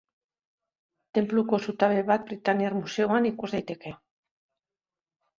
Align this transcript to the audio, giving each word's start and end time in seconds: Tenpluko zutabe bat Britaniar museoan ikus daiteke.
Tenpluko 1.17 1.59
zutabe 1.67 1.99
bat 2.07 2.25
Britaniar 2.29 2.75
museoan 2.77 3.27
ikus 3.31 3.51
daiteke. 3.57 3.93